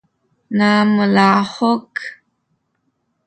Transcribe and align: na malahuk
na 0.57 0.69
malahuk 0.95 1.93